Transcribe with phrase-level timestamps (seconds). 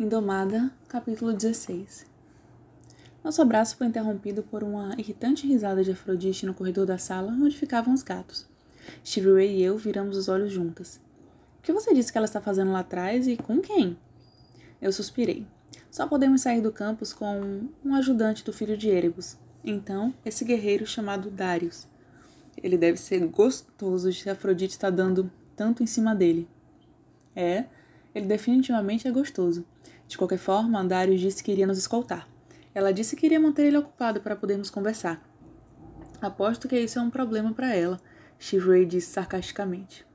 [0.00, 2.06] Indomada, capítulo 16
[3.22, 7.58] Nosso abraço foi interrompido por uma irritante risada de Afrodite no corredor da sala onde
[7.58, 8.48] ficavam os gatos.
[9.04, 10.98] Stevie Ray e eu viramos os olhos juntas.
[11.58, 13.98] O que você disse que ela está fazendo lá atrás e com quem?
[14.80, 15.46] Eu suspirei.
[15.90, 19.36] Só podemos sair do campus com um ajudante do filho de Erebus.
[19.62, 21.86] Então, esse guerreiro chamado Darius.
[22.56, 26.48] Ele deve ser gostoso de Afrodite estar dando tanto em cima dele.
[27.36, 27.66] É,
[28.14, 29.64] ele definitivamente é gostoso.
[30.06, 32.28] De qualquer forma, Darius disse que iria nos escoltar.
[32.74, 35.22] Ela disse que iria manter ele ocupado para podermos conversar.
[36.20, 38.00] Aposto que isso é um problema para ela,
[38.38, 40.06] Shivray disse sarcasticamente.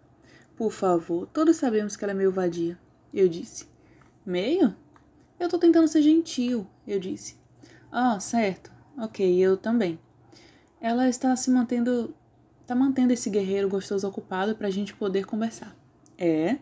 [0.55, 2.79] Por favor, todos sabemos que ela é meio vadia,
[3.13, 3.67] eu disse.
[4.25, 4.75] Meio?
[5.39, 7.38] Eu tô tentando ser gentil, eu disse.
[7.91, 8.71] Ah, certo.
[8.97, 9.99] Ok, eu também.
[10.81, 12.16] Ela está se mantendo.
[12.61, 15.75] está mantendo esse guerreiro gostoso ocupado para a gente poder conversar.
[16.17, 16.57] É?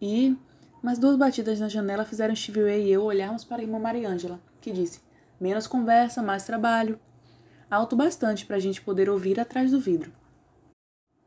[0.00, 0.36] E
[0.82, 4.72] mas duas batidas na janela fizeram Stevie e eu olharmos para a irmã Mariângela, que
[4.72, 5.00] disse:
[5.40, 6.98] menos conversa, mais trabalho.
[7.70, 10.12] Alto bastante para a gente poder ouvir atrás do vidro.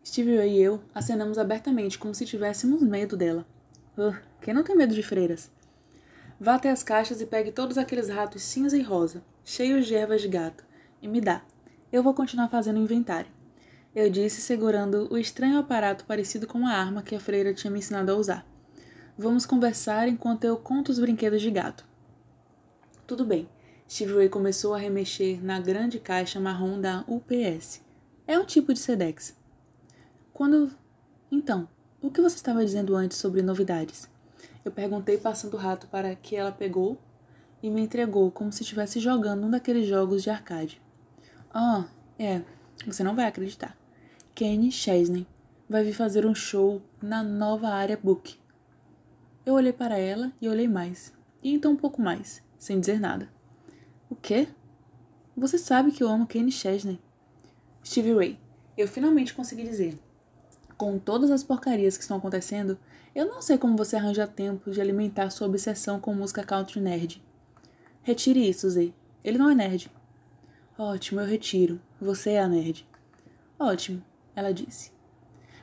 [0.04, 3.46] Stevie e eu acenamos abertamente, como se tivéssemos medo dela.
[3.98, 5.52] Uh, quem não tem medo de freiras?
[6.40, 10.22] Vá até as caixas e pegue todos aqueles ratos cinza e rosa, cheios de ervas
[10.22, 10.66] de gato,
[11.00, 11.44] e me dá.
[11.92, 13.30] Eu vou continuar fazendo inventário.
[13.94, 17.78] Eu disse, segurando o estranho aparato parecido com uma arma que a freira tinha me
[17.78, 18.51] ensinado a usar.
[19.22, 21.86] Vamos conversar enquanto eu conto os brinquedos de gato.
[23.06, 23.48] Tudo bem.
[23.88, 27.84] Steve Ray começou a remexer na grande caixa marrom da UPS.
[28.26, 29.36] É um tipo de SEDEX.
[30.34, 30.72] Quando.
[31.32, 31.70] Então,
[32.02, 34.10] o que você estava dizendo antes sobre novidades?
[34.66, 36.98] Eu perguntei passando o rato para que ela pegou
[37.62, 40.82] e me entregou como se estivesse jogando um daqueles jogos de arcade.
[41.54, 41.86] Ah,
[42.18, 42.42] é,
[42.88, 43.78] você não vai acreditar.
[44.34, 45.28] Kenny Chesney
[45.70, 48.41] vai vir fazer um show na nova área Book.
[49.44, 51.12] Eu olhei para ela e olhei mais,
[51.42, 53.28] e então um pouco mais, sem dizer nada.
[54.10, 54.48] O quê?
[55.36, 57.00] Você sabe que eu amo Kenny Chesney.
[57.84, 58.40] Stevie Ray,
[58.78, 59.98] eu finalmente consegui dizer.
[60.78, 62.78] Com todas as porcarias que estão acontecendo,
[63.16, 67.24] eu não sei como você arranja tempo de alimentar sua obsessão com música country nerd.
[68.04, 68.94] Retire isso, Zé.
[69.24, 69.92] Ele não é nerd.
[70.78, 71.82] Ótimo, eu retiro.
[72.00, 72.88] Você é a nerd.
[73.58, 74.04] Ótimo,
[74.36, 74.92] ela disse.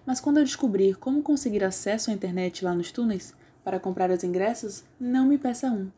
[0.04, 3.34] Mas quando eu descobrir como conseguir acesso à internet lá nos túneis,
[3.68, 5.90] para comprar os ingressos, não me peça um.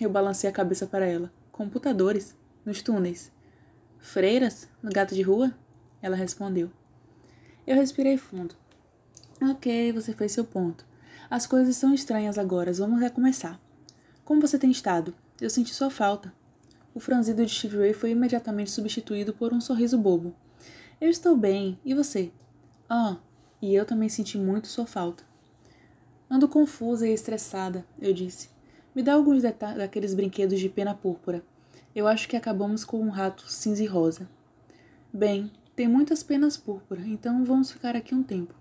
[0.00, 1.32] Eu balancei a cabeça para ela.
[1.50, 2.36] Computadores?
[2.64, 3.32] Nos túneis.
[3.98, 4.68] Freiras?
[4.80, 5.52] No gato de rua?
[6.00, 6.70] Ela respondeu.
[7.66, 8.54] Eu respirei fundo.
[9.42, 10.86] Ok, você fez seu ponto.
[11.28, 13.60] As coisas são estranhas agora, vamos recomeçar.
[14.24, 15.12] Como você tem estado?
[15.40, 16.32] Eu senti sua falta.
[16.94, 20.32] O franzido de Steve Ray foi imediatamente substituído por um sorriso bobo.
[21.00, 22.30] Eu estou bem, e você?
[22.88, 23.16] Ah,
[23.60, 25.24] e eu também senti muito sua falta.
[26.28, 28.48] Ando confusa e estressada, eu disse.
[28.92, 31.40] Me dá alguns daqueles brinquedos de pena púrpura.
[31.94, 34.28] Eu acho que acabamos com um rato cinza e rosa.
[35.12, 38.54] Bem, tem muitas penas púrpura, então vamos ficar aqui um tempo.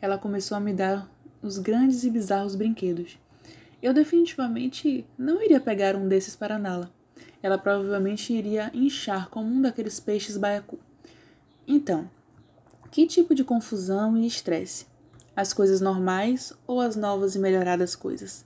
[0.00, 1.10] Ela começou a me dar
[1.42, 3.18] os grandes e bizarros brinquedos.
[3.82, 6.92] Eu definitivamente não iria pegar um desses para Nala.
[7.42, 10.78] Ela provavelmente iria inchar como um daqueles peixes baiacu.
[11.66, 12.08] Então,
[12.90, 14.86] que tipo de confusão e estresse?
[15.36, 18.44] As coisas normais ou as novas e melhoradas coisas?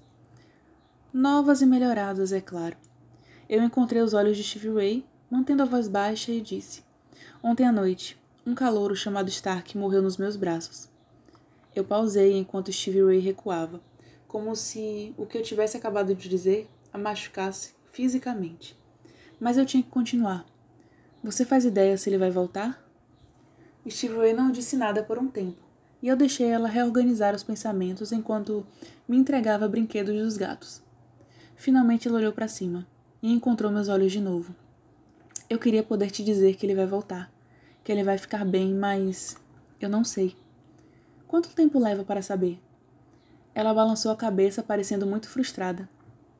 [1.12, 2.78] Novas e melhoradas, é claro.
[3.46, 6.82] Eu encontrei os olhos de Steve Ray, mantendo a voz baixa, e disse:
[7.42, 10.88] Ontem à noite, um calouro chamado Stark morreu nos meus braços.
[11.76, 13.82] Eu pausei enquanto Steve Ray recuava,
[14.26, 18.74] como se o que eu tivesse acabado de dizer a machucasse fisicamente.
[19.38, 20.46] Mas eu tinha que continuar.
[21.22, 22.82] Você faz ideia se ele vai voltar?
[23.86, 25.67] Steve Ray não disse nada por um tempo
[26.02, 28.66] e eu deixei ela reorganizar os pensamentos enquanto
[29.08, 30.82] me entregava brinquedos dos gatos.
[31.56, 32.86] Finalmente ela olhou para cima
[33.22, 34.54] e encontrou meus olhos de novo.
[35.50, 37.32] Eu queria poder te dizer que ele vai voltar,
[37.82, 39.36] que ele vai ficar bem, mas
[39.80, 40.36] eu não sei.
[41.26, 42.60] Quanto tempo leva para saber?
[43.54, 45.88] Ela balançou a cabeça, parecendo muito frustrada.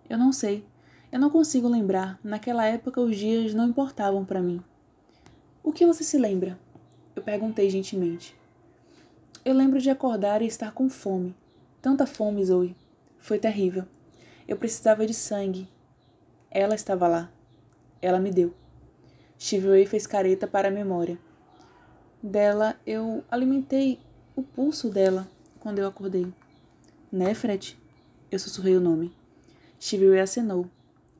[0.09, 0.65] Eu não sei.
[1.11, 2.19] Eu não consigo lembrar.
[2.23, 4.62] Naquela época os dias não importavam para mim.
[5.65, 6.59] O que você se lembra?
[7.17, 8.38] Eu perguntei gentilmente.
[9.45, 11.35] Eu lembro de acordar e estar com fome.
[11.81, 12.77] Tanta fome, Zoe.
[13.19, 13.85] Foi terrível.
[14.47, 15.69] Eu precisava de sangue.
[16.51, 17.31] Ela estava lá.
[18.01, 18.55] Ela me deu.
[19.41, 21.19] Steve fez careta para a memória.
[22.23, 24.01] Dela, eu alimentei
[24.35, 25.29] o pulso dela
[25.61, 26.33] quando eu acordei.
[27.11, 27.79] Nefret?
[28.31, 29.15] Eu sussurrei o nome.
[29.81, 30.67] Steve acenou.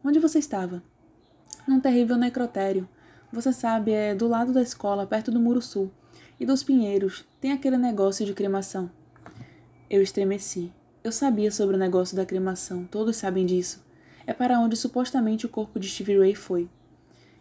[0.05, 0.83] Onde você estava?
[1.67, 2.89] Num terrível necrotério.
[3.33, 5.91] Você sabe, é do lado da escola, perto do muro sul.
[6.41, 8.89] E dos pinheiros, tem aquele negócio de cremação.
[9.91, 10.73] Eu estremeci.
[11.03, 13.85] Eu sabia sobre o negócio da cremação, todos sabem disso.
[14.25, 16.69] É para onde supostamente o corpo de Stevie Ray foi.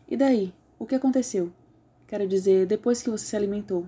[0.08, 0.54] E daí?
[0.80, 1.52] O que aconteceu?
[2.08, 3.86] Quero dizer, depois que você se alimentou.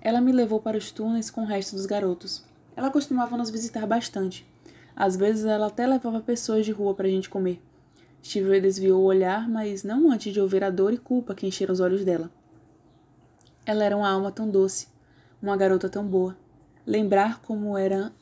[0.00, 2.44] Ela me levou para os túneis com o resto dos garotos.
[2.76, 4.46] Ela costumava nos visitar bastante.
[4.94, 7.60] Às vezes ela até levava pessoas de rua para a gente comer.
[8.22, 11.72] Stevie desviou o olhar, mas não antes de ouvir a dor e culpa que encheram
[11.72, 12.30] os olhos dela.
[13.66, 14.86] Ela era uma alma tão doce,
[15.42, 16.36] uma garota tão boa.
[16.86, 18.12] Lembrar como era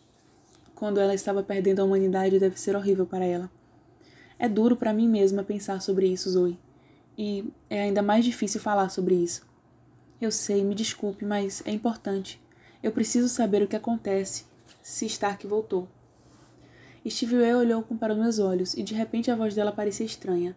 [0.74, 3.50] quando ela estava perdendo a humanidade deve ser horrível para ela.
[4.38, 6.58] É duro para mim mesma pensar sobre isso, Zoe.
[7.16, 9.46] E é ainda mais difícil falar sobre isso.
[10.20, 12.40] Eu sei, me desculpe, mas é importante.
[12.82, 14.46] Eu preciso saber o que acontece
[14.82, 15.88] se Stark voltou.
[17.08, 20.56] Steve Way olhou para os meus olhos e de repente a voz dela parecia estranha.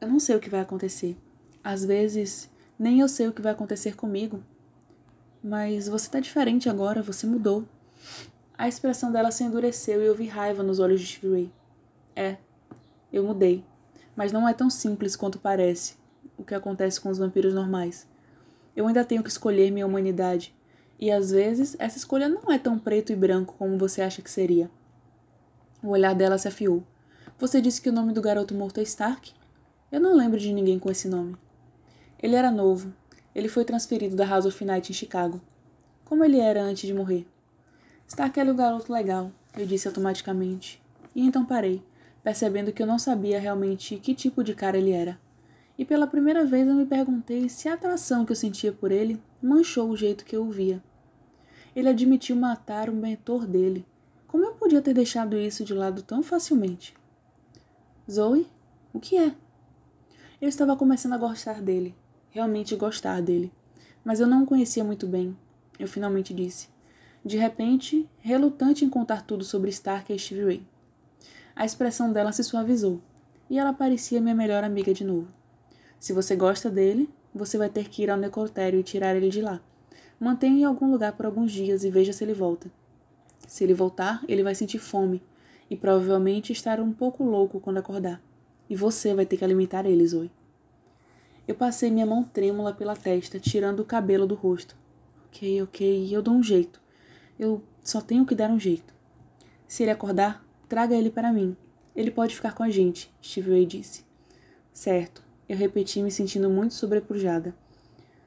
[0.00, 1.16] Eu não sei o que vai acontecer.
[1.64, 2.50] Às vezes,
[2.80, 4.42] nem eu sei o que vai acontecer comigo.
[5.40, 7.64] Mas você está diferente agora, você mudou.
[8.58, 11.52] A expressão dela se endureceu e eu vi raiva nos olhos de Ray.
[12.16, 12.38] É,
[13.12, 13.64] eu mudei
[14.20, 15.94] mas não é tão simples quanto parece
[16.36, 18.06] o que acontece com os vampiros normais.
[18.76, 20.54] Eu ainda tenho que escolher minha humanidade,
[20.98, 24.30] e às vezes essa escolha não é tão preto e branco como você acha que
[24.30, 24.70] seria.
[25.82, 26.82] O olhar dela se afiou.
[27.38, 29.32] Você disse que o nome do garoto morto é Stark?
[29.90, 31.34] Eu não lembro de ninguém com esse nome.
[32.22, 32.92] Ele era novo.
[33.34, 35.40] Ele foi transferido da House of Night em Chicago.
[36.04, 37.26] Como ele era antes de morrer?
[38.06, 40.82] Stark era o garoto legal, eu disse automaticamente.
[41.14, 41.82] E então parei
[42.22, 45.18] percebendo que eu não sabia realmente que tipo de cara ele era.
[45.78, 49.20] E pela primeira vez eu me perguntei se a atração que eu sentia por ele
[49.42, 50.82] manchou o jeito que eu o via.
[51.74, 53.86] Ele admitiu matar o mentor dele.
[54.26, 56.94] Como eu podia ter deixado isso de lado tão facilmente?
[58.10, 58.46] Zoe?
[58.92, 59.34] O que é?
[60.40, 61.94] Eu estava começando a gostar dele,
[62.30, 63.52] realmente gostar dele,
[64.04, 65.36] mas eu não o conhecia muito bem.
[65.78, 66.68] Eu finalmente disse.
[67.24, 70.62] De repente, relutante em contar tudo sobre Stark e Stevie Ray.
[71.54, 73.00] A expressão dela se suavizou
[73.48, 75.28] e ela parecia minha melhor amiga de novo.
[75.98, 79.42] Se você gosta dele, você vai ter que ir ao necrotério e tirar ele de
[79.42, 79.60] lá.
[80.18, 82.70] Mantenha em algum lugar por alguns dias e veja se ele volta.
[83.46, 85.22] Se ele voltar, ele vai sentir fome
[85.68, 88.22] e provavelmente estar um pouco louco quando acordar.
[88.68, 90.30] E você vai ter que alimentar ele, Zoe.
[91.46, 94.76] Eu passei minha mão trêmula pela testa, tirando o cabelo do rosto.
[95.26, 96.80] Ok, ok, eu dou um jeito.
[97.38, 98.92] Eu só tenho que dar um jeito.
[99.66, 101.56] Se ele acordar, Traga ele para mim.
[101.96, 104.04] Ele pode ficar com a gente, Steve Ray disse.
[104.72, 107.52] Certo, eu repeti, me sentindo muito sobrepujada.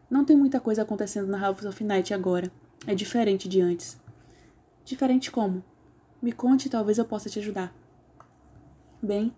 [0.10, 2.52] Não tem muita coisa acontecendo na House of Night agora.
[2.86, 3.98] É diferente de antes.
[4.84, 5.64] Diferente como?
[6.22, 7.74] Me conte talvez eu possa te ajudar.
[9.02, 9.34] Bem,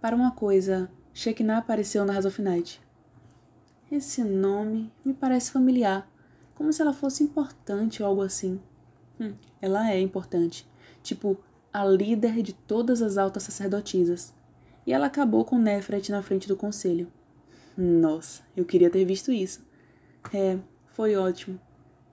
[0.00, 2.82] para uma coisa, Shekinah apareceu na House of Night.
[3.90, 6.08] Esse nome me parece familiar,
[6.54, 8.60] como se ela fosse importante ou algo assim.
[9.18, 10.64] Hum, ela é importante.
[11.02, 11.36] Tipo,
[11.72, 14.32] a líder de todas as altas sacerdotisas,
[14.86, 17.10] e ela acabou com Nefret na frente do conselho.
[17.76, 19.60] Nossa, eu queria ter visto isso.
[20.32, 20.56] É,
[20.92, 21.60] foi ótimo,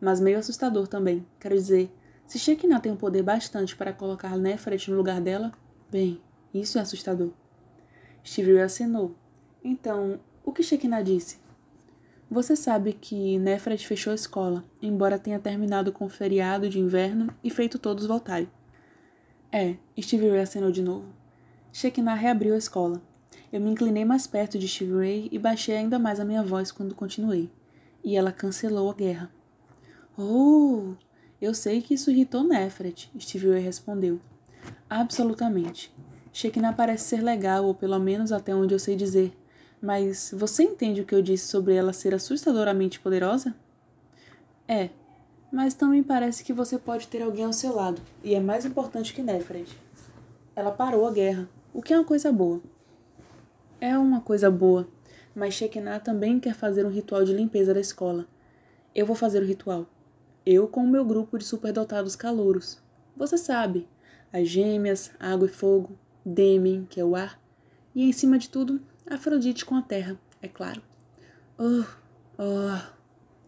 [0.01, 1.27] mas meio assustador também.
[1.39, 1.91] Quero dizer,
[2.25, 5.51] se Shekinah tem um poder bastante para colocar Nefret no lugar dela,
[5.91, 6.19] bem,
[6.51, 7.31] isso é assustador.
[8.25, 9.15] Stevie acenou.
[9.63, 11.45] Então, o que Shekinah disse?
[12.29, 17.33] Você sabe que Nefret fechou a escola, embora tenha terminado com o feriado de inverno
[17.41, 18.49] e feito todos voltarem.
[19.49, 21.05] É, Stevie Ray acenou de novo.
[21.71, 23.01] Shekinah reabriu a escola.
[23.51, 26.69] Eu me inclinei mais perto de Stevie Ray e baixei ainda mais a minha voz
[26.69, 27.49] quando continuei.
[28.03, 29.31] E ela cancelou a guerra.
[30.17, 30.95] Oh,
[31.41, 34.19] eu sei que isso irritou Nefret, Stevie Ray respondeu.
[34.89, 35.93] Absolutamente.
[36.33, 39.31] Shekinah parece ser legal, ou pelo menos até onde eu sei dizer.
[39.81, 43.55] Mas você entende o que eu disse sobre ela ser assustadoramente poderosa?
[44.67, 44.89] É,
[45.51, 49.13] mas também parece que você pode ter alguém ao seu lado, e é mais importante
[49.13, 49.77] que Nefred.
[50.55, 52.61] Ela parou a guerra, o que é uma coisa boa.
[53.79, 54.87] É uma coisa boa,
[55.35, 58.25] mas Shekinah também quer fazer um ritual de limpeza da escola.
[58.95, 59.85] Eu vou fazer o ritual.
[60.43, 62.79] Eu com o meu grupo de superdotados calouros.
[63.15, 63.87] Você sabe,
[64.33, 67.39] as gêmeas, água e fogo, Demen, que é o ar,
[67.95, 70.81] e em cima de tudo, Afrodite com a terra, é claro.
[71.57, 71.85] Oh,
[72.37, 72.77] oh,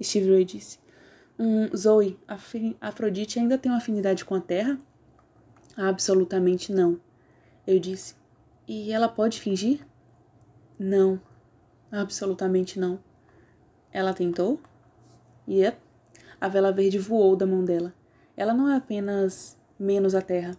[0.02, 0.80] Steve Ray disse.
[1.38, 2.18] Um, Zoe,
[2.82, 4.80] Afrodite ainda tem uma afinidade com a Terra?
[5.78, 7.00] Absolutamente não.
[7.68, 8.16] Eu disse.
[8.68, 9.86] E ela pode fingir?
[10.78, 11.20] Não.
[11.92, 13.00] Absolutamente não.
[13.92, 14.60] Ela tentou?
[15.48, 15.78] Yep.
[16.40, 17.94] A vela verde voou da mão dela.
[18.36, 20.58] Ela não é apenas menos a Terra.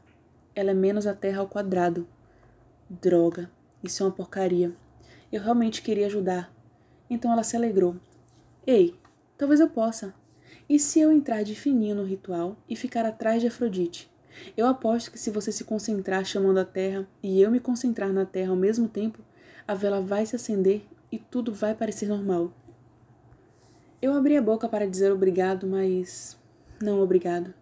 [0.54, 2.06] Ela é menos a Terra ao quadrado.
[2.88, 3.50] Droga.
[3.82, 4.74] Isso é uma porcaria.
[5.32, 6.52] Eu realmente queria ajudar.
[7.08, 7.96] Então ela se alegrou.
[8.66, 8.94] Ei,
[9.38, 10.14] talvez eu possa.
[10.68, 14.10] E se eu entrar de fininho no ritual e ficar atrás de Afrodite?
[14.56, 18.24] Eu aposto que se você se concentrar chamando a Terra e eu me concentrar na
[18.24, 19.18] Terra ao mesmo tempo,
[19.66, 22.52] a vela vai se acender e tudo vai parecer normal.
[24.00, 26.38] Eu abri a boca para dizer obrigado, mas
[26.80, 27.52] não obrigado.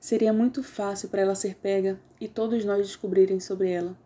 [0.00, 3.96] Seria muito fácil para ela ser pega e todos nós descobrirem sobre ela.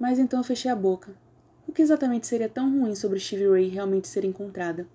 [0.00, 1.14] Mas então eu fechei a boca.
[1.68, 4.88] O que exatamente seria tão ruim sobre Stevie Ray realmente ser encontrada?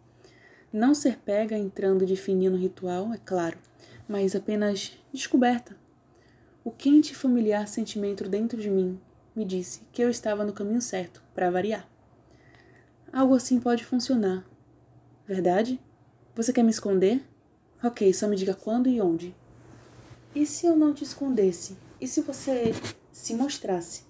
[0.73, 3.57] Não ser pega entrando de fininho no ritual, é claro,
[4.09, 5.77] mas apenas descoberta.
[6.63, 8.99] O quente e familiar sentimento dentro de mim
[9.35, 11.87] me disse que eu estava no caminho certo, para variar.
[13.13, 14.43] Algo assim pode funcionar.
[15.27, 15.79] Verdade?
[16.35, 17.21] Você quer me esconder?
[17.83, 19.35] Ok, só me diga quando e onde.
[20.33, 21.77] E se eu não te escondesse?
[22.01, 22.73] E se você
[23.11, 24.04] se mostrasse?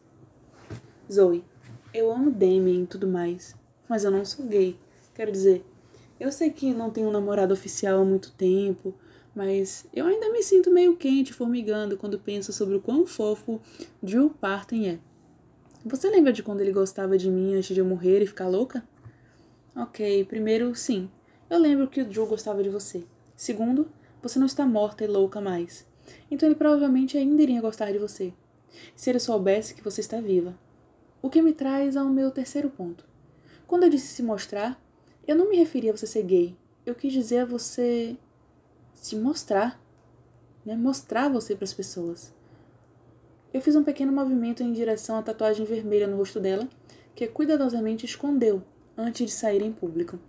[1.12, 1.44] Zoe,
[1.94, 3.56] eu amo Damien e tudo mais,
[3.88, 4.78] mas eu não sou gay.
[5.14, 5.64] Quero dizer,
[6.20, 8.94] eu sei que não tenho um namorado oficial há muito tempo,
[9.36, 13.62] mas eu ainda me sinto meio quente, formigando, quando penso sobre o quão fofo
[14.02, 15.00] Drew Parton é.
[15.86, 18.84] Você lembra de quando ele gostava de mim antes de eu morrer e ficar louca?
[19.76, 21.10] Ok, primeiro, sim.
[21.50, 23.04] Eu lembro que o Drew gostava de você.
[23.36, 23.88] Segundo,
[24.22, 25.86] você não está morta e louca mais.
[26.32, 28.34] Então ele provavelmente ainda iria gostar de você.
[28.96, 30.58] Se ele soubesse que você está viva.
[31.26, 33.04] O que me traz ao meu terceiro ponto.
[33.66, 34.80] Quando eu disse se mostrar,
[35.28, 36.56] eu não me referi a você ser gay.
[36.86, 38.16] Eu quis dizer a você
[38.94, 39.82] se mostrar,
[40.64, 40.76] né?
[40.76, 42.32] Mostrar você para as pessoas.
[43.52, 46.70] Eu fiz um pequeno movimento em direção à tatuagem vermelha no rosto dela,
[47.16, 48.62] que cuidadosamente escondeu
[48.96, 50.20] antes de sair em público.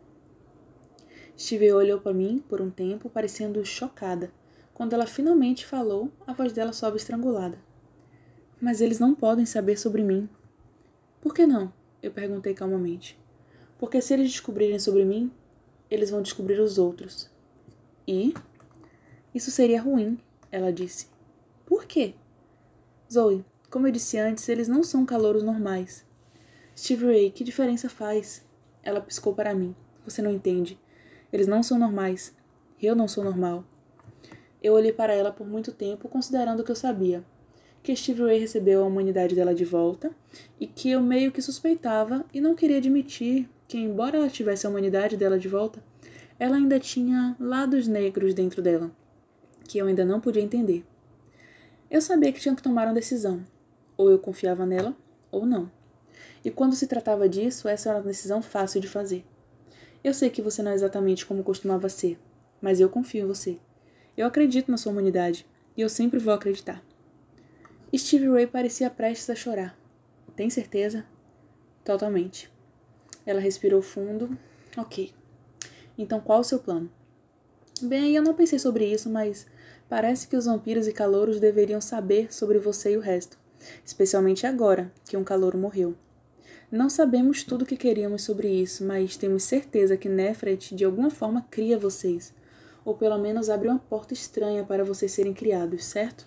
[1.39, 4.31] Steve olhou para mim por um tempo, parecendo chocada.
[4.73, 7.59] Quando ela finalmente falou, a voz dela sobe estrangulada.
[8.59, 10.27] Mas eles não podem saber sobre mim.
[11.27, 11.73] Por que não?
[12.01, 13.19] Eu perguntei calmamente.
[13.81, 15.29] Porque se eles descobrirem sobre mim,
[15.91, 17.29] eles vão descobrir os outros.
[18.07, 18.33] E?
[19.35, 20.21] Isso seria ruim,
[20.53, 21.09] ela disse.
[21.67, 22.15] Por quê?
[23.13, 26.07] Zoe, como eu disse antes, eles não são calouros normais.
[26.79, 28.47] Steve Ray, que diferença faz?
[28.81, 29.75] Ela piscou para mim.
[30.05, 30.79] Você não entende.
[31.33, 32.37] Eles não são normais.
[32.81, 33.65] Eu não sou normal.
[34.63, 37.25] Eu olhei para ela por muito tempo, considerando o que eu sabia
[37.87, 40.11] que Steve Ray recebeu a humanidade dela de volta
[40.59, 44.71] e que eu meio que suspeitava e não queria admitir que, embora ela tivesse a
[44.71, 45.81] humanidade dela de volta,
[46.37, 48.91] ela ainda tinha lados negros dentro dela,
[49.69, 50.85] que eu ainda não podia entender.
[51.89, 53.47] Eu sabia que tinha que tomar uma decisão.
[53.97, 54.93] Ou eu confiava nela,
[55.31, 55.71] ou não.
[56.45, 59.25] E quando se tratava disso, essa era uma decisão fácil de fazer.
[60.03, 62.19] Eu sei que você não é exatamente como costumava ser,
[62.61, 63.61] mas eu confio em você.
[64.17, 66.83] Eu acredito na sua humanidade, e eu sempre vou acreditar.
[67.97, 69.79] Stevie Ray parecia prestes a chorar.
[70.35, 71.05] Tem certeza?
[71.85, 72.51] Totalmente.
[73.25, 74.37] Ela respirou fundo.
[74.77, 75.13] Ok.
[75.97, 76.91] Então qual o seu plano?
[77.81, 79.47] Bem, eu não pensei sobre isso, mas
[79.89, 83.39] parece que os vampiros e calouros deveriam saber sobre você e o resto,
[83.85, 85.95] especialmente agora que um calouro morreu.
[86.71, 91.11] Não sabemos tudo o que queríamos sobre isso, mas temos certeza que Nefret de alguma
[91.11, 92.35] forma cria vocês,
[92.85, 96.27] ou pelo menos abre uma porta estranha para vocês serem criados, certo?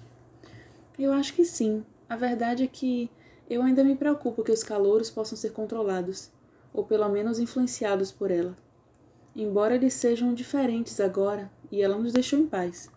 [1.00, 1.86] Eu acho que sim.
[2.10, 3.10] A verdade é que
[3.50, 6.29] eu ainda me preocupo que os calouros possam ser controlados,
[6.74, 8.58] ou pelo menos influenciados por ela.
[9.34, 12.91] Embora eles sejam diferentes agora, e ela nos deixou em paz.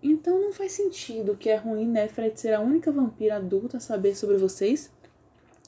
[0.00, 4.16] Então não faz sentido que é ruim Nefret ser a única vampira adulta a saber
[4.16, 4.88] sobre vocês?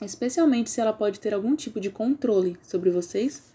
[0.00, 3.52] Especialmente se ela pode ter algum tipo de controle sobre vocês?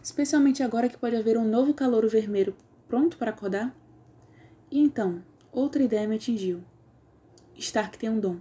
[0.00, 2.54] Especialmente agora que pode haver um novo calouro vermelho
[2.86, 3.76] pronto para acordar?
[4.70, 5.20] E então,
[5.52, 6.62] outra ideia me atingiu.
[7.58, 8.36] Stark tem um dom.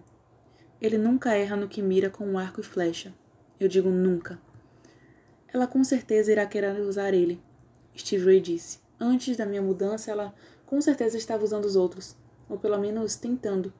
[0.81, 3.13] Ele nunca erra no que mira com um arco e flecha.
[3.59, 4.39] Eu digo nunca.
[5.53, 7.41] Ela com certeza irá querer usar ele.
[7.97, 8.79] Steve Ray disse.
[8.99, 12.15] Antes da minha mudança, ela com certeza estava usando os outros,
[12.49, 13.73] ou pelo menos tentando.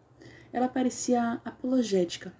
[0.53, 2.31] Ela parecia apologética.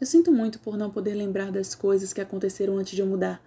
[0.00, 3.42] Eu sinto muito por não poder lembrar das coisas que aconteceram antes de eu mudar,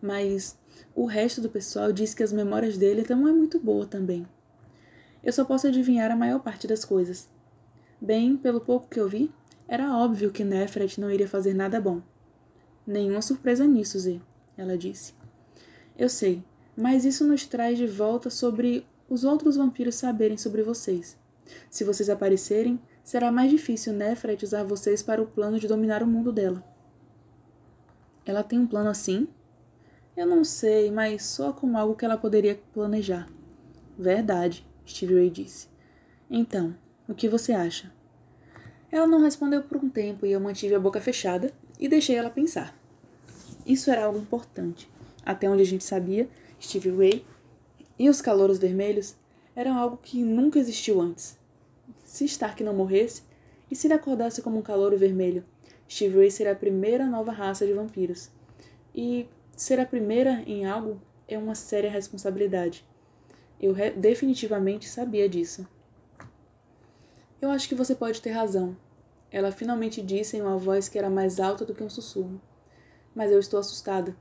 [0.00, 0.58] mas
[0.94, 4.26] o resto do pessoal diz que as memórias dele não é muito boa também.
[5.22, 7.28] Eu só posso adivinhar a maior parte das coisas.
[8.00, 9.32] Bem, pelo pouco que eu vi,
[9.66, 12.02] era óbvio que Nefret não iria fazer nada bom.
[12.86, 14.20] Nenhuma surpresa nisso, Zé,
[14.56, 15.14] ela disse.
[15.98, 16.44] Eu sei,
[16.76, 21.18] mas isso nos traz de volta sobre os outros vampiros saberem sobre vocês.
[21.70, 26.06] Se vocês aparecerem, será mais difícil Nefret usar vocês para o plano de dominar o
[26.06, 26.62] mundo dela.
[28.24, 29.28] Ela tem um plano assim?
[30.16, 33.28] Eu não sei, mas soa como algo que ela poderia planejar.
[33.98, 35.68] Verdade, Steve Ray disse.
[36.28, 36.74] Então,
[37.08, 37.92] o que você acha?
[38.90, 42.30] Ela não respondeu por um tempo e eu mantive a boca fechada e deixei ela
[42.30, 42.76] pensar.
[43.64, 44.88] Isso era algo importante.
[45.24, 46.28] Até onde a gente sabia,
[46.60, 47.24] Steve Ray
[47.98, 49.16] e os calouros vermelhos
[49.54, 51.38] Era algo que nunca existiu antes.
[52.04, 53.22] Se Stark não morresse,
[53.70, 55.44] e se ele acordasse como um calouro vermelho,
[55.88, 58.30] Steve Ray seria a primeira nova raça de vampiros.
[58.94, 62.84] E ser a primeira em algo é uma séria responsabilidade.
[63.60, 65.66] Eu definitivamente sabia disso.
[67.40, 68.76] Eu acho que você pode ter razão.
[69.30, 72.40] Ela finalmente disse em uma voz que era mais alta do que um sussurro.
[73.14, 74.16] Mas eu estou assustada.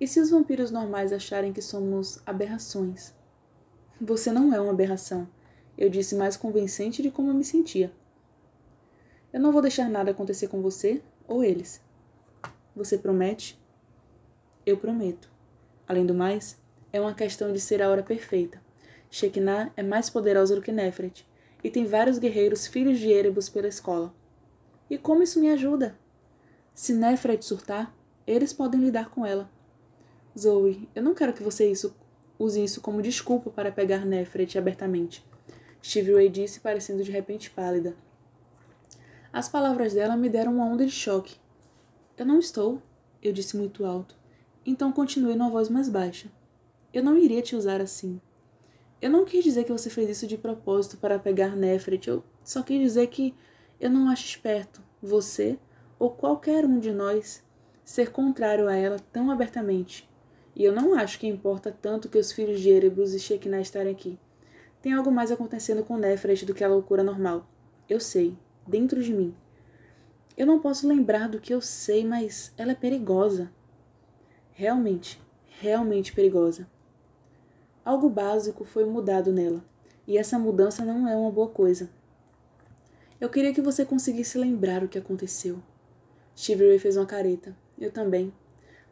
[0.00, 3.12] E se os vampiros normais acharem que somos aberrações?
[4.00, 5.28] Você não é uma aberração,
[5.76, 7.92] eu disse mais convincente de como eu me sentia.
[9.32, 11.82] Eu não vou deixar nada acontecer com você ou eles.
[12.74, 13.60] Você promete?
[14.64, 15.30] Eu prometo.
[15.86, 16.56] Além do mais,
[16.92, 18.62] é uma questão de ser a hora perfeita.
[19.10, 21.27] Shekinah é mais poderosa do que Nefret,
[21.62, 24.14] e tem vários guerreiros filhos de Erebus pela escola.
[24.88, 25.98] E como isso me ajuda?
[26.74, 27.94] Se Nefret surtar,
[28.26, 29.50] eles podem lidar com ela.
[30.38, 31.94] Zoe, eu não quero que você isso,
[32.38, 35.26] use isso como desculpa para pegar Nefret abertamente.
[35.82, 37.96] Stevie Ray disse, parecendo de repente pálida.
[39.32, 41.36] As palavras dela me deram uma onda de choque.
[42.16, 42.82] Eu não estou,
[43.22, 44.16] eu disse muito alto.
[44.64, 46.30] Então continuei numa voz mais baixa.
[46.92, 48.20] Eu não iria te usar assim.
[49.00, 52.62] Eu não quis dizer que você fez isso de propósito para pegar Nefret, eu só
[52.62, 53.32] quis dizer que
[53.80, 55.56] eu não acho esperto você
[55.98, 57.44] ou qualquer um de nós
[57.84, 60.08] ser contrário a ela tão abertamente.
[60.54, 63.92] E eu não acho que importa tanto que os filhos de Erebus e Shekinah estarem
[63.92, 64.18] aqui.
[64.82, 67.48] Tem algo mais acontecendo com Nefret do que a loucura normal.
[67.88, 68.36] Eu sei,
[68.66, 69.32] dentro de mim.
[70.36, 73.50] Eu não posso lembrar do que eu sei, mas ela é perigosa.
[74.52, 75.20] Realmente,
[75.60, 76.68] realmente perigosa.
[77.88, 79.64] Algo básico foi mudado nela,
[80.06, 81.88] e essa mudança não é uma boa coisa.
[83.18, 85.58] Eu queria que você conseguisse lembrar o que aconteceu.
[86.36, 87.56] Ray fez uma careta.
[87.78, 88.30] Eu também.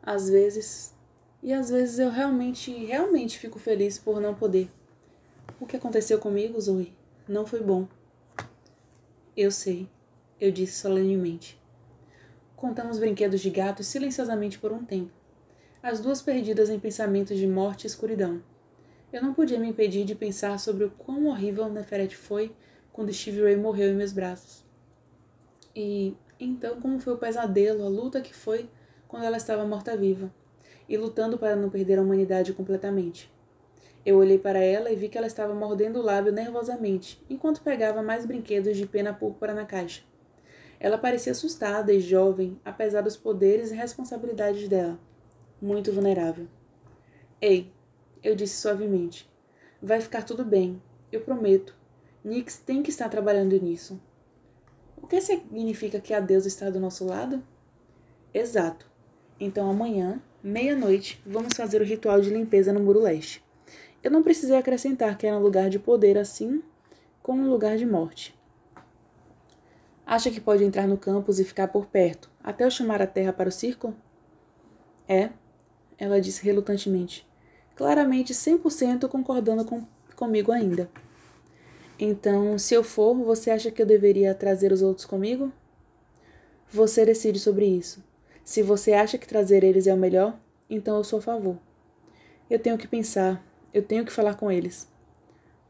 [0.03, 0.95] Às vezes,
[1.43, 4.71] e às vezes eu realmente, realmente fico feliz por não poder.
[5.61, 6.97] O que aconteceu comigo, Zoe,
[7.29, 7.87] não foi bom.
[9.37, 9.91] Eu sei,
[10.41, 11.61] eu disse solenemente.
[12.56, 15.13] Contamos brinquedos de gato silenciosamente por um tempo,
[15.82, 18.41] as duas perdidas em pensamentos de morte e escuridão.
[19.17, 22.55] Eu não podia me impedir de pensar sobre o quão horrível Neferet foi
[22.93, 24.63] quando Stevie Ray morreu em meus braços.
[25.75, 28.69] E então como foi o pesadelo, a luta que foi
[29.09, 30.31] quando ela estava morta-viva
[30.87, 33.33] e lutando para não perder a humanidade completamente.
[34.05, 38.02] Eu olhei para ela e vi que ela estava mordendo o lábio nervosamente, enquanto pegava
[38.02, 40.02] mais brinquedos de pena púrpura na caixa.
[40.79, 45.00] Ela parecia assustada e jovem, apesar dos poderes e responsabilidades dela.
[45.59, 46.47] Muito vulnerável.
[47.41, 47.75] Ei,
[48.23, 49.29] eu disse suavemente.
[49.83, 51.75] Vai ficar tudo bem, eu prometo.
[52.25, 54.00] Nix tem que estar trabalhando nisso.
[54.97, 57.43] O que significa que a Deus está do nosso lado?
[58.35, 58.91] Exato.
[59.39, 63.45] Então amanhã, meia-noite, vamos fazer o ritual de limpeza no muro leste.
[64.02, 66.63] Eu não precisei acrescentar que era um lugar de poder assim
[67.23, 68.37] como um lugar de morte.
[70.07, 73.33] Acha que pode entrar no campus e ficar por perto, até eu chamar a terra
[73.33, 73.97] para o círculo?
[75.09, 75.31] É,
[75.99, 77.26] ela disse relutantemente,
[77.76, 79.86] claramente 100% concordando com,
[80.17, 80.91] comigo ainda.
[81.99, 85.52] Então, se eu for, você acha que eu deveria trazer os outros comigo?
[86.71, 88.02] Você decide sobre isso.
[88.45, 91.58] Se você acha que trazer eles é o melhor, então eu sou a favor.
[92.50, 94.89] Eu tenho que pensar, eu tenho que falar com eles.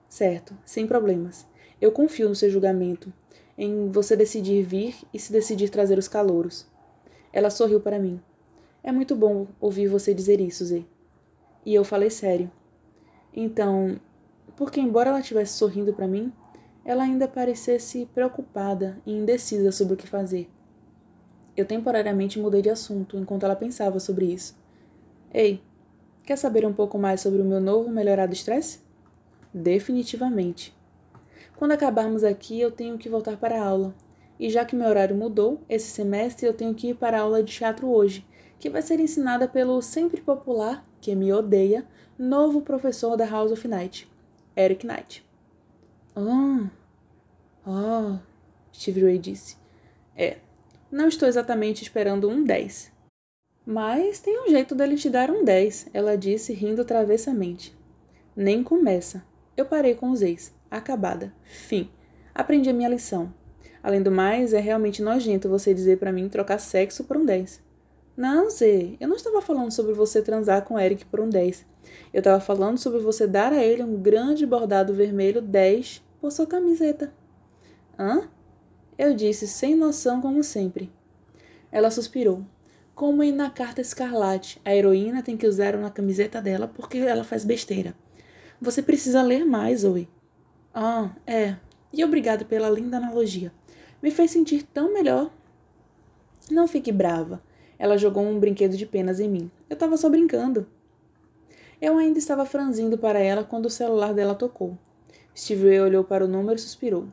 [0.09, 1.47] Certo, sem problemas.
[1.81, 3.13] Eu confio no seu julgamento,
[3.59, 6.67] em você decidir vir e se decidir trazer os calouros.
[7.33, 8.21] Ela sorriu para mim.
[8.83, 10.85] É muito bom ouvir você dizer isso, Zé.
[11.67, 12.49] E eu falei sério.
[13.35, 14.01] Então,
[14.55, 16.33] porque embora ela estivesse sorrindo para mim,
[16.85, 20.49] ela ainda parecesse preocupada e indecisa sobre o que fazer.
[21.57, 24.57] Eu temporariamente mudei de assunto enquanto ela pensava sobre isso.
[25.35, 25.61] Ei,
[26.23, 28.81] quer saber um pouco mais sobre o meu novo melhorado estresse?
[29.53, 30.73] Definitivamente.
[31.57, 33.93] Quando acabarmos aqui, eu tenho que voltar para a aula.
[34.39, 37.43] E já que meu horário mudou, esse semestre eu tenho que ir para a aula
[37.43, 38.25] de teatro hoje,
[38.61, 41.87] que vai ser ensinada pelo sempre popular, que me odeia,
[42.19, 44.11] novo professor da House of Night,
[44.57, 45.25] Eric Knight.
[46.17, 46.69] Ah,
[47.65, 48.19] ah,
[48.75, 49.57] Steve Ray disse.
[50.17, 50.39] É,
[50.91, 52.91] não estou exatamente esperando um 10.
[53.65, 57.73] Mas tem um jeito dele te dar um 10, ela disse, rindo travessamente.
[58.35, 59.25] Nem começa.
[59.57, 60.53] Eu parei com os ex.
[60.69, 61.33] Acabada.
[61.45, 61.89] Fim.
[62.35, 63.33] Aprendi a minha lição.
[63.81, 67.65] Além do mais, é realmente nojento você dizer para mim trocar sexo por um 10.
[68.17, 71.67] Não, Zê, eu não estava falando sobre você transar com Eric por um 10.
[72.15, 76.47] Eu estava falando sobre você dar a ele um grande bordado vermelho 10 por sua
[76.47, 77.13] camiseta.
[77.99, 78.29] Hã?
[78.97, 80.91] Eu disse, sem noção como sempre.
[81.71, 82.43] Ela suspirou.
[82.95, 87.45] Como na carta escarlate, a heroína tem que usar uma camiseta dela porque ela faz
[87.45, 87.95] besteira.
[88.59, 90.09] Você precisa ler mais, Zoe.
[90.73, 91.57] Ah, é.
[91.93, 93.53] E obrigado pela linda analogia.
[94.03, 95.31] Me fez sentir tão melhor.
[96.51, 97.43] Não fique brava.
[97.79, 99.51] Ela jogou um brinquedo de penas em mim.
[99.69, 100.67] Eu estava só brincando.
[101.81, 104.79] Eu ainda estava franzindo para ela quando o celular dela tocou.
[105.37, 107.07] Steve olhou para o número e suspirou.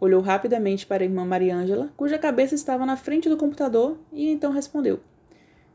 [0.00, 4.52] Olhou rapidamente para a irmã Mariângela, cuja cabeça estava na frente do computador, e então
[4.52, 5.00] respondeu: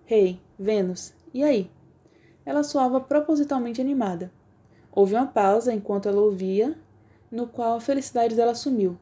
[0.09, 1.69] Hey, Vênus, e aí?
[2.45, 4.31] Ela soava propositalmente animada.
[4.91, 6.77] Houve uma pausa enquanto ela ouvia,
[7.29, 8.97] no qual a felicidade dela sumiu.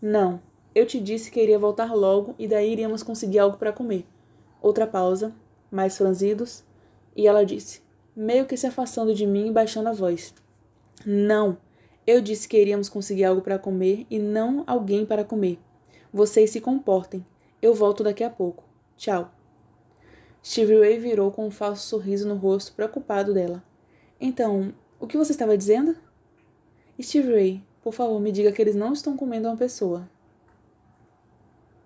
[0.00, 0.40] Não,
[0.74, 4.06] eu te disse que iria voltar logo e daí iríamos conseguir algo para comer.
[4.62, 5.34] Outra pausa,
[5.70, 6.62] mais franzidos,
[7.16, 7.82] e ela disse,
[8.14, 10.32] meio que se afastando de mim e baixando a voz:
[11.04, 11.58] Não!
[12.06, 15.58] Eu disse que iríamos conseguir algo para comer e não alguém para comer.
[16.12, 17.24] Vocês se comportem.
[17.60, 18.64] Eu volto daqui a pouco.
[18.96, 19.30] Tchau.
[20.44, 23.62] Stevie Ray virou com um falso sorriso no rosto, preocupado dela.
[24.20, 25.96] Então, o que você estava dizendo?
[27.00, 30.08] Stevie Ray, por favor, me diga que eles não estão comendo uma pessoa.